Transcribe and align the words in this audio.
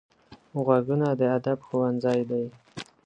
غوږونه 0.63 1.07
د 1.19 1.21
ادب 1.37 1.59
ښوونځی 1.67 2.19
دي 2.29 2.43